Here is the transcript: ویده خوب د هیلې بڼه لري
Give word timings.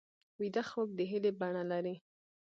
ویده 0.39 0.63
خوب 0.69 0.89
د 0.95 0.99
هیلې 1.11 1.31
بڼه 1.39 1.63
لري 1.71 1.95